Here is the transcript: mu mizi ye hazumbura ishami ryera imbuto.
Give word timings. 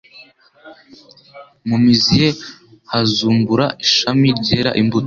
mu 1.67 1.77
mizi 1.83 2.13
ye 2.21 2.29
hazumbura 2.91 3.65
ishami 3.85 4.27
ryera 4.39 4.71
imbuto. 4.81 4.99